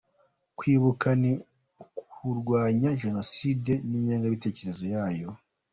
[0.57, 1.31] Kwibuka ni
[2.01, 5.29] ukurwanya Jenoside n’ingengabitekerezo yayo.